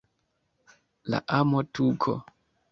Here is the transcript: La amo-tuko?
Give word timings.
La 1.11 1.19
amo-tuko? 1.41 2.19